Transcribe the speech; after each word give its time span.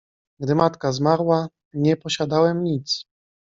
—Gdy 0.41 0.55
matka 0.55 0.91
zmarła, 0.91 1.47
nie 1.73 1.97
posiadałem 1.97 2.63
nic. 2.63 3.05